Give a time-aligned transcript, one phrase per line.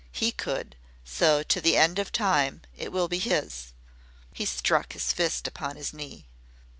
[0.11, 3.73] He could, so to the end of time it will be HIS."
[4.33, 6.25] He struck his fist upon his knee.